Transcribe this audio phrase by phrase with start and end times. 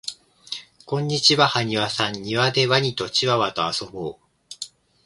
[0.87, 4.17] こんにちははにわさんにわでワニとチワワとあそぼう